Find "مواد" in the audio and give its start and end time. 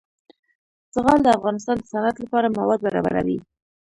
2.57-2.79